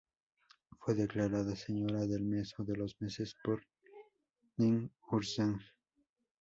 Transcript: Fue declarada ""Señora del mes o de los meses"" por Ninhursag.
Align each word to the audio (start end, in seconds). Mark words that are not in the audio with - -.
Fue 0.79 0.95
declarada 0.95 1.55
""Señora 1.55 2.07
del 2.07 2.23
mes 2.23 2.55
o 2.57 2.63
de 2.63 2.75
los 2.75 2.99
meses"" 2.99 3.35
por 3.43 3.61
Ninhursag. 4.57 5.59